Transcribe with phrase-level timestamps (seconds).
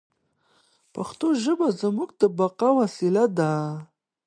[0.93, 3.51] پښتو ژبه زموږ د بقا وسیله ده.